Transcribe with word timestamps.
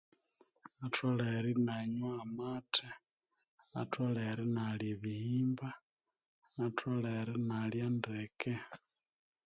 Atholere 0.85 1.47
inanywa 1.57 2.09
amaate 2.23 2.87
atholere 3.81 4.41
inalya 4.47 4.87
ebihimba 4.95 5.69
atholere 6.65 7.31
inalya 7.39 7.85
ndeke 7.97 8.53